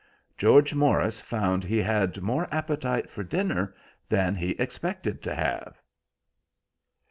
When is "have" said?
5.35-5.79